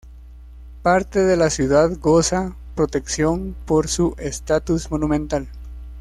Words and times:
Parte 0.81 1.19
de 1.25 1.37
la 1.37 1.51
ciudad 1.51 1.91
goza 1.99 2.55
protección 2.73 3.55
por 3.67 3.87
su 3.87 4.15
estatus 4.17 4.89
monumental. 4.89 5.47